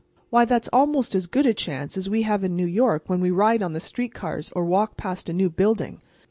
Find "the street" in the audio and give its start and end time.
3.73-4.15